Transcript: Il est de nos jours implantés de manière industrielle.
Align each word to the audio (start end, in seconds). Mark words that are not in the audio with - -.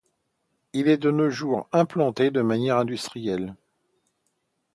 Il 0.73 0.87
est 0.87 0.97
de 0.97 1.11
nos 1.11 1.29
jours 1.29 1.69
implantés 1.71 2.31
de 2.31 2.41
manière 2.41 2.77
industrielle. 2.77 3.55